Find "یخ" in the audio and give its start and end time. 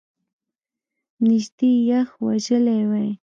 1.89-2.09